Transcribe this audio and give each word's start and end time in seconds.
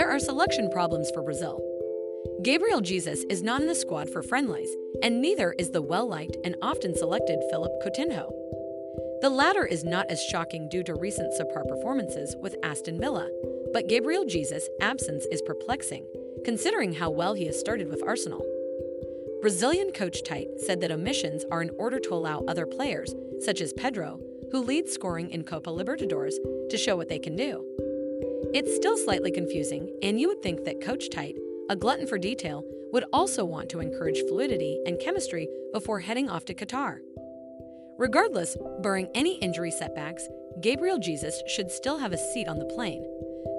There 0.00 0.10
are 0.10 0.18
selection 0.18 0.70
problems 0.70 1.10
for 1.10 1.22
Brazil. 1.22 1.60
Gabriel 2.42 2.80
Jesus 2.80 3.22
is 3.28 3.42
not 3.42 3.60
in 3.60 3.66
the 3.66 3.74
squad 3.74 4.08
for 4.08 4.22
friendlies, 4.22 4.74
and 5.02 5.20
neither 5.20 5.54
is 5.58 5.72
the 5.72 5.82
well 5.82 6.08
liked 6.08 6.38
and 6.42 6.56
often 6.62 6.96
selected 6.96 7.38
Philippe 7.50 7.74
Coutinho. 7.84 8.32
The 9.20 9.28
latter 9.28 9.66
is 9.66 9.84
not 9.84 10.10
as 10.10 10.22
shocking 10.22 10.70
due 10.70 10.82
to 10.84 10.94
recent 10.94 11.34
subpar 11.38 11.68
performances 11.68 12.34
with 12.40 12.56
Aston 12.62 12.98
Villa, 12.98 13.28
but 13.74 13.88
Gabriel 13.88 14.24
Jesus' 14.24 14.70
absence 14.80 15.26
is 15.30 15.42
perplexing, 15.42 16.06
considering 16.46 16.94
how 16.94 17.10
well 17.10 17.34
he 17.34 17.44
has 17.44 17.60
started 17.60 17.90
with 17.90 18.02
Arsenal. 18.02 18.42
Brazilian 19.42 19.92
coach 19.92 20.22
Tite 20.22 20.48
said 20.64 20.80
that 20.80 20.92
omissions 20.92 21.44
are 21.50 21.60
in 21.60 21.72
order 21.78 22.00
to 22.00 22.14
allow 22.14 22.42
other 22.48 22.64
players, 22.64 23.14
such 23.40 23.60
as 23.60 23.74
Pedro, 23.74 24.18
who 24.50 24.64
leads 24.64 24.92
scoring 24.92 25.30
in 25.30 25.44
Copa 25.44 25.68
Libertadores, 25.68 26.36
to 26.70 26.78
show 26.78 26.96
what 26.96 27.10
they 27.10 27.18
can 27.18 27.36
do. 27.36 27.89
It's 28.52 28.74
still 28.74 28.96
slightly 28.96 29.30
confusing, 29.30 29.88
and 30.02 30.20
you 30.20 30.26
would 30.28 30.42
think 30.42 30.64
that 30.64 30.80
Coach 30.80 31.08
Tite, 31.10 31.36
a 31.68 31.76
glutton 31.76 32.06
for 32.06 32.18
detail, 32.18 32.64
would 32.92 33.04
also 33.12 33.44
want 33.44 33.68
to 33.68 33.80
encourage 33.80 34.20
fluidity 34.28 34.80
and 34.86 34.98
chemistry 34.98 35.48
before 35.72 36.00
heading 36.00 36.28
off 36.28 36.44
to 36.46 36.54
Qatar. 36.54 36.98
Regardless, 37.96 38.56
barring 38.82 39.08
any 39.14 39.36
injury 39.38 39.70
setbacks, 39.70 40.26
Gabriel 40.60 40.98
Jesus 40.98 41.42
should 41.46 41.70
still 41.70 41.98
have 41.98 42.12
a 42.12 42.18
seat 42.18 42.48
on 42.48 42.58
the 42.58 42.64
plane, 42.64 43.04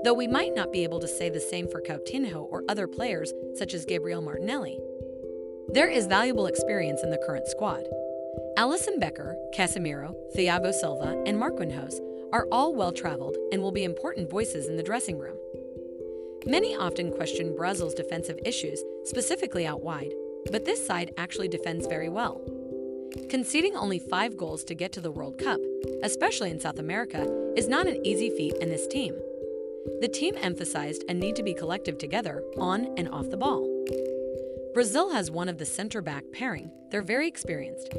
though 0.03 0.13
we 0.13 0.27
might 0.27 0.53
not 0.53 0.73
be 0.73 0.83
able 0.83 0.99
to 0.99 1.07
say 1.07 1.29
the 1.29 1.39
same 1.39 1.69
for 1.69 1.81
Coutinho 1.81 2.47
or 2.49 2.63
other 2.67 2.87
players 2.87 3.31
such 3.55 3.73
as 3.73 3.85
Gabriel 3.85 4.21
Martinelli. 4.21 4.77
There 5.69 5.87
is 5.87 6.07
valuable 6.07 6.47
experience 6.47 7.01
in 7.01 7.11
the 7.11 7.23
current 7.25 7.47
squad. 7.47 7.85
Alisson 8.57 8.99
Becker, 8.99 9.37
Casemiro, 9.55 10.15
Thiago 10.35 10.73
Silva, 10.73 11.23
and 11.25 11.39
Marquinhos 11.39 11.99
are 12.33 12.47
all 12.51 12.75
well 12.75 12.91
traveled 12.91 13.37
and 13.51 13.61
will 13.61 13.71
be 13.71 13.83
important 13.83 14.29
voices 14.29 14.67
in 14.67 14.77
the 14.77 14.83
dressing 14.83 15.17
room. 15.17 15.37
Many 16.45 16.75
often 16.75 17.11
question 17.11 17.55
Brazil's 17.55 17.93
defensive 17.93 18.39
issues, 18.45 18.83
specifically 19.05 19.67
out 19.67 19.83
wide, 19.83 20.13
but 20.51 20.65
this 20.65 20.85
side 20.85 21.13
actually 21.17 21.47
defends 21.47 21.85
very 21.87 22.09
well. 22.09 22.41
Conceding 23.29 23.75
only 23.75 23.99
five 23.99 24.37
goals 24.37 24.63
to 24.63 24.75
get 24.75 24.91
to 24.93 25.01
the 25.01 25.11
World 25.11 25.37
Cup, 25.37 25.59
especially 26.03 26.49
in 26.49 26.59
South 26.59 26.79
America, 26.79 27.27
is 27.55 27.67
not 27.67 27.87
an 27.87 28.05
easy 28.05 28.29
feat 28.29 28.55
in 28.61 28.69
this 28.69 28.87
team. 28.87 29.13
The 29.99 30.07
team 30.07 30.35
emphasized 30.37 31.03
a 31.09 31.13
need 31.13 31.35
to 31.35 31.43
be 31.43 31.53
collective 31.53 31.97
together, 31.97 32.43
on 32.57 32.93
and 32.97 33.09
off 33.09 33.29
the 33.29 33.37
ball. 33.37 33.67
Brazil 34.73 35.11
has 35.11 35.29
one 35.29 35.49
of 35.49 35.57
the 35.57 35.65
center 35.65 36.01
back 36.01 36.23
pairing. 36.31 36.71
They're 36.89 37.01
very 37.01 37.27
experienced. 37.27 37.89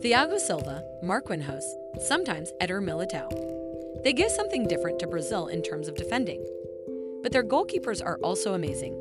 Thiago 0.00 0.38
Silva, 0.38 0.84
Marquinhos, 1.02 1.64
sometimes 2.06 2.52
Eder 2.60 2.80
Militao. 2.80 3.55
They 4.02 4.12
give 4.12 4.30
something 4.30 4.66
different 4.66 4.98
to 5.00 5.06
Brazil 5.06 5.48
in 5.48 5.62
terms 5.62 5.88
of 5.88 5.96
defending. 5.96 6.44
But 7.22 7.32
their 7.32 7.44
goalkeepers 7.44 8.04
are 8.04 8.18
also 8.22 8.54
amazing. 8.54 8.94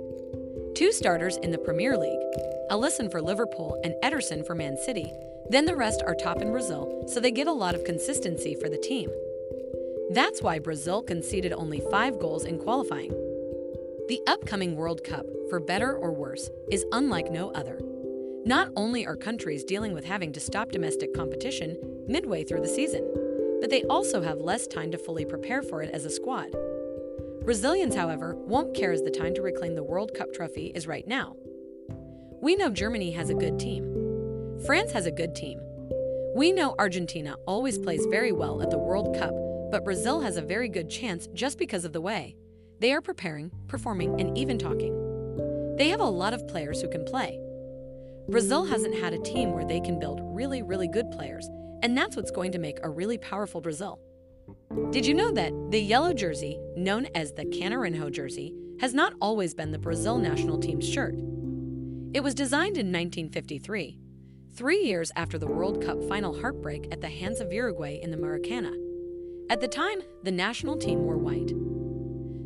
Two 0.76 0.92
starters 0.92 1.38
in 1.38 1.52
the 1.52 1.58
Premier 1.58 1.98
League, 1.98 2.20
Alisson 2.70 3.12
for 3.12 3.22
Liverpool 3.22 3.80
and 3.84 3.94
Ederson 4.04 4.46
for 4.46 4.56
Man 4.56 4.78
City, 4.78 5.12
then 5.50 5.66
the 5.66 5.76
rest 5.76 6.02
are 6.06 6.16
top 6.16 6.42
in 6.42 6.52
Brazil, 6.52 7.06
so 7.08 7.20
they 7.20 7.32
get 7.32 7.48
a 7.48 7.54
lot 7.54 7.76
of 7.76 7.84
consistency 7.84 8.56
for 8.56 8.68
the 8.68 8.78
team. 8.78 9.10
That's 10.12 10.42
why 10.42 10.60
Brazil 10.60 11.02
conceded 11.02 11.54
only 11.54 11.82
five 11.92 12.20
goals 12.20 12.46
in 12.46 12.60
qualifying. 12.60 13.12
The 14.08 14.22
upcoming 14.28 14.76
World 14.76 15.04
Cup, 15.04 15.26
for 15.50 15.60
better 15.60 15.96
or 15.96 16.12
worse, 16.12 16.50
is 16.72 16.86
unlike 16.92 17.32
no 17.32 17.52
other. 17.52 17.80
Not 18.46 18.70
only 18.76 19.06
are 19.06 19.16
countries 19.16 19.64
dealing 19.64 19.94
with 19.94 20.06
having 20.06 20.32
to 20.34 20.40
stop 20.40 20.72
domestic 20.72 21.14
competition 21.16 21.78
midway 22.08 22.44
through 22.44 22.62
the 22.62 22.68
season, 22.68 23.04
but 23.66 23.72
they 23.72 23.82
also 23.86 24.22
have 24.22 24.38
less 24.38 24.68
time 24.68 24.92
to 24.92 24.98
fully 25.00 25.26
prepare 25.26 25.64
for 25.64 25.82
it 25.82 25.90
as 25.90 26.06
a 26.06 26.10
squad. 26.12 26.52
Brazilians, 27.42 27.96
however, 27.96 28.36
won't 28.36 28.76
care 28.76 28.92
as 28.92 29.02
the 29.02 29.10
time 29.10 29.34
to 29.34 29.42
reclaim 29.42 29.74
the 29.74 29.82
World 29.82 30.14
Cup 30.14 30.32
trophy 30.32 30.72
is 30.76 30.86
right 30.86 31.08
now. 31.08 31.36
We 32.44 32.56
know 32.56 32.70
Germany 32.70 33.10
has 33.14 33.32
a 33.32 33.34
good 33.34 33.58
team. 33.58 34.62
France 34.68 34.92
has 34.92 35.08
a 35.08 35.12
good 35.12 35.34
team. 35.34 35.60
We 36.36 36.52
know 36.52 36.76
Argentina 36.78 37.38
always 37.48 37.80
plays 37.80 38.06
very 38.12 38.32
well 38.32 38.62
at 38.62 38.70
the 38.70 38.78
World 38.78 39.18
Cup, 39.18 39.34
but 39.72 39.84
Brazil 39.84 40.22
has 40.22 40.38
a 40.38 40.44
very 40.44 40.70
good 40.70 40.88
chance 40.88 41.26
just 41.34 41.58
because 41.58 41.86
of 41.86 41.92
the 41.92 42.02
way. 42.02 42.36
They 42.82 42.94
are 42.94 43.02
preparing, 43.02 43.50
performing, 43.68 44.22
and 44.22 44.38
even 44.38 44.60
talking. 44.60 45.76
They 45.80 45.88
have 45.88 46.02
a 46.02 46.04
lot 46.04 46.36
of 46.36 46.48
players 46.48 46.84
who 46.84 46.88
can 46.88 47.04
play. 47.04 47.40
Brazil 48.30 48.64
hasn't 48.64 49.00
had 49.00 49.14
a 49.14 49.24
team 49.24 49.54
where 49.54 49.66
they 49.66 49.80
can 49.80 49.98
build 49.98 50.20
really, 50.22 50.62
really 50.62 50.88
good 50.88 51.10
players, 51.10 51.50
and 51.86 51.96
that's 51.96 52.16
what's 52.16 52.32
going 52.32 52.52
to 52.52 52.58
make 52.58 52.80
a 52.82 52.90
really 52.90 53.20
powerful 53.20 53.62
Brazil. 53.62 54.00
Did 54.90 55.06
you 55.06 55.14
know 55.14 55.30
that 55.34 55.54
the 55.70 55.80
yellow 55.80 56.16
jersey, 56.16 56.58
known 56.76 57.06
as 57.14 57.32
the 57.32 57.46
Canarinho 57.46 58.12
jersey, 58.12 58.56
has 58.80 58.96
not 58.96 59.14
always 59.22 59.54
been 59.54 59.70
the 59.70 59.78
Brazil 59.78 60.18
national 60.18 60.58
team's 60.58 60.90
shirt? 60.90 61.14
It 62.12 62.24
was 62.24 62.34
designed 62.34 62.78
in 62.78 62.88
1953, 62.88 64.00
three 64.56 64.84
years 64.84 65.12
after 65.16 65.38
the 65.38 65.46
World 65.46 65.80
Cup 65.86 66.04
final 66.10 66.42
heartbreak 66.42 66.88
at 66.92 67.02
the 67.02 67.08
hands 67.08 67.40
of 67.40 67.54
Uruguay 67.54 68.00
in 68.02 68.10
the 68.10 68.18
Maracana. 68.18 68.74
At 69.52 69.62
the 69.62 69.68
time, 69.68 70.02
the 70.24 70.32
national 70.32 70.78
team 70.78 71.04
wore 71.04 71.20
white. 71.20 71.54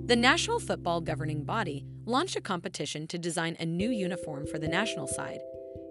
The 0.06 0.18
National 0.18 0.60
Football 0.60 1.00
Governing 1.00 1.46
Body 1.46 1.86
launched 2.06 2.36
a 2.36 2.42
competition 2.42 3.08
to 3.08 3.18
design 3.18 3.56
a 3.58 3.66
new 3.66 3.90
uniform 3.90 4.48
for 4.48 4.60
the 4.60 4.68
national 4.68 5.08
side. 5.08 5.40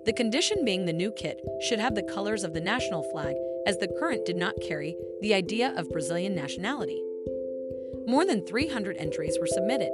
The 0.07 0.13
condition 0.13 0.65
being 0.65 0.87
the 0.87 0.93
new 0.93 1.11
kit 1.11 1.41
should 1.61 1.79
have 1.79 1.95
the 1.95 2.03
colors 2.03 2.45
of 2.45 2.55
the 2.55 2.61
national 2.61 3.03
flag, 3.11 3.37
as 3.67 3.79
the 3.79 3.95
current 3.99 4.25
did 4.25 4.37
not 4.37 4.61
carry 4.67 4.97
the 5.21 5.35
idea 5.35 5.75
of 5.77 5.91
Brazilian 5.91 6.35
nationality. 6.35 7.03
More 8.07 8.25
than 8.25 8.47
300 8.47 8.97
entries 8.99 9.37
were 9.39 9.47
submitted. 9.47 9.91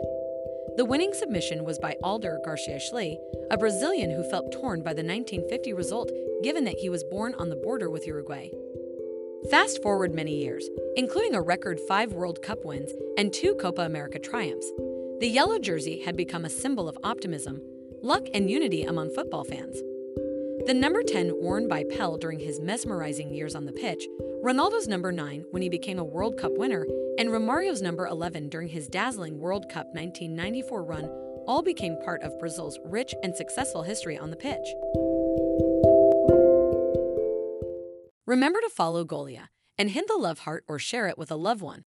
The 0.77 0.85
winning 0.85 1.13
submission 1.15 1.65
was 1.65 1.79
by 1.79 1.97
Aldyr 2.03 2.39
Garcia 2.45 2.79
Schlee, 2.79 3.19
a 3.51 3.59
Brazilian 3.59 4.11
who 4.11 4.29
felt 4.31 4.53
torn 4.53 4.83
by 4.83 4.93
the 4.93 5.05
1950 5.05 5.73
result 5.73 6.11
given 6.43 6.65
that 6.65 6.79
he 6.79 6.89
was 6.89 7.05
born 7.05 7.35
on 7.35 7.49
the 7.49 7.57
border 7.57 7.91
with 7.91 8.07
Uruguay. 8.07 8.51
Fast 9.51 9.83
forward 9.83 10.15
many 10.15 10.37
years, 10.37 10.69
including 10.97 11.35
a 11.35 11.43
record 11.43 11.79
five 11.87 12.13
World 12.13 12.41
Cup 12.43 12.65
wins 12.65 12.93
and 13.19 13.33
two 13.33 13.55
Copa 13.55 13.83
America 13.83 14.19
triumphs, 14.19 14.71
the 15.21 15.29
yellow 15.29 15.59
jersey 15.59 16.03
had 16.03 16.17
become 16.17 16.45
a 16.45 16.51
symbol 16.51 16.89
of 16.89 16.99
optimism, 17.05 17.61
luck, 18.03 18.27
and 18.35 18.51
unity 18.51 18.83
among 18.83 19.15
football 19.15 19.45
fans. 19.45 19.81
The 20.67 20.73
number 20.73 21.03
10 21.03 21.43
worn 21.43 21.69
by 21.69 21.85
Pele 21.85 22.19
during 22.19 22.39
his 22.39 22.59
mesmerizing 22.59 23.35
years 23.35 23.55
on 23.55 23.67
the 23.67 23.73
pitch, 23.73 24.07
Ronaldo's 24.43 24.89
number 24.89 25.13
9 25.13 25.45
when 25.51 25.61
he 25.61 25.69
became 25.69 25.99
a 25.99 26.05
World 26.05 26.39
Cup 26.39 26.53
winner, 26.57 26.87
and 27.19 27.29
Romario's 27.29 27.83
number 27.83 28.07
11 28.07 28.49
during 28.49 28.69
his 28.69 28.89
dazzling 28.89 29.39
World 29.39 29.69
Cup 29.69 29.89
1994 29.89 30.83
run 30.83 31.05
all 31.47 31.63
became 31.63 32.01
part 32.03 32.23
of 32.23 32.39
Brazil's 32.39 32.79
rich 32.87 33.15
and 33.23 33.37
successful 33.37 33.83
history 33.83 34.17
on 34.17 34.31
the 34.31 34.37
pitch. 34.37 34.67
Remember 38.25 38.63
to 38.63 38.71
follow 38.71 39.05
Golia 39.05 39.49
and 39.77 39.91
hit 39.91 40.07
the 40.09 40.17
love 40.17 40.39
heart 40.41 40.65
or 40.67 40.79
share 40.79 41.09
it 41.09 41.19
with 41.19 41.31
a 41.31 41.37
loved 41.37 41.61
one. 41.61 41.83